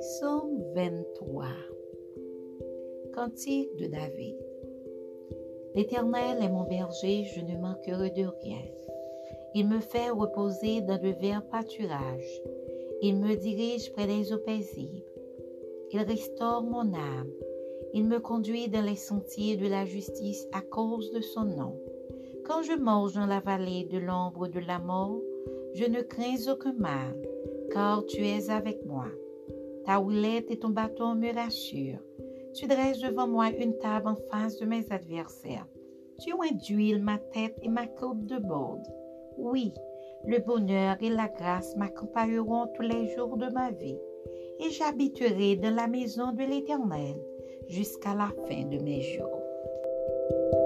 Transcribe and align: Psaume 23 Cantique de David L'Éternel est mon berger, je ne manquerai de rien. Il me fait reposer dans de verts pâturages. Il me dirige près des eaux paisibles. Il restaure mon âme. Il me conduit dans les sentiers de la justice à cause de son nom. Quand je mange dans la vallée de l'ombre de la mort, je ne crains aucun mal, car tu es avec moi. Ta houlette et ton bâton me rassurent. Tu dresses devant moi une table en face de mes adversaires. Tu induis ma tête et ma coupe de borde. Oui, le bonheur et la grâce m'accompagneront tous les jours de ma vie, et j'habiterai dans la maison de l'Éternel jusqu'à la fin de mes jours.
Psaume 0.00 0.62
23 0.74 1.44
Cantique 3.14 3.76
de 3.76 3.86
David 3.86 4.36
L'Éternel 5.74 6.42
est 6.42 6.48
mon 6.48 6.64
berger, 6.64 7.24
je 7.24 7.40
ne 7.40 7.56
manquerai 7.56 8.10
de 8.10 8.26
rien. 8.42 8.64
Il 9.54 9.68
me 9.68 9.80
fait 9.80 10.10
reposer 10.10 10.80
dans 10.80 11.00
de 11.00 11.10
verts 11.20 11.46
pâturages. 11.48 12.42
Il 13.02 13.18
me 13.18 13.36
dirige 13.36 13.92
près 13.92 14.06
des 14.06 14.32
eaux 14.32 14.38
paisibles. 14.38 15.04
Il 15.92 16.00
restaure 16.00 16.62
mon 16.62 16.94
âme. 16.94 17.30
Il 17.92 18.04
me 18.04 18.18
conduit 18.18 18.68
dans 18.68 18.84
les 18.84 18.96
sentiers 18.96 19.56
de 19.56 19.68
la 19.68 19.84
justice 19.84 20.48
à 20.52 20.60
cause 20.60 21.12
de 21.12 21.20
son 21.20 21.44
nom. 21.44 21.80
Quand 22.44 22.62
je 22.62 22.78
mange 22.78 23.14
dans 23.14 23.26
la 23.26 23.40
vallée 23.40 23.84
de 23.84 23.98
l'ombre 23.98 24.48
de 24.48 24.60
la 24.60 24.78
mort, 24.78 25.20
je 25.74 25.84
ne 25.84 26.02
crains 26.02 26.50
aucun 26.52 26.74
mal, 26.74 27.14
car 27.70 28.04
tu 28.06 28.26
es 28.26 28.50
avec 28.50 28.84
moi. 28.84 29.06
Ta 29.84 30.00
houlette 30.00 30.50
et 30.50 30.58
ton 30.58 30.70
bâton 30.70 31.14
me 31.14 31.32
rassurent. 31.34 32.02
Tu 32.54 32.66
dresses 32.66 33.00
devant 33.00 33.26
moi 33.26 33.50
une 33.50 33.76
table 33.78 34.08
en 34.08 34.16
face 34.30 34.58
de 34.58 34.66
mes 34.66 34.86
adversaires. 34.90 35.66
Tu 36.20 36.32
induis 36.32 36.98
ma 37.00 37.18
tête 37.18 37.58
et 37.62 37.68
ma 37.68 37.86
coupe 37.86 38.24
de 38.26 38.38
borde. 38.38 38.86
Oui, 39.36 39.72
le 40.26 40.38
bonheur 40.38 40.96
et 41.00 41.10
la 41.10 41.28
grâce 41.28 41.76
m'accompagneront 41.76 42.68
tous 42.74 42.82
les 42.82 43.08
jours 43.14 43.36
de 43.36 43.52
ma 43.52 43.70
vie, 43.72 43.98
et 44.60 44.70
j'habiterai 44.70 45.56
dans 45.56 45.74
la 45.74 45.86
maison 45.86 46.32
de 46.32 46.44
l'Éternel 46.44 47.16
jusqu'à 47.68 48.14
la 48.14 48.30
fin 48.46 48.64
de 48.64 48.78
mes 48.82 49.02
jours. 49.02 50.63